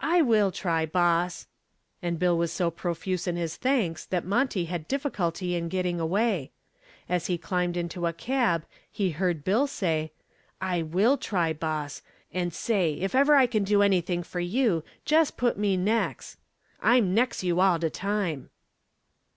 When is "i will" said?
0.00-0.52, 10.60-11.16